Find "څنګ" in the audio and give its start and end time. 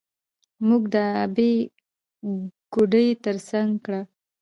3.49-3.69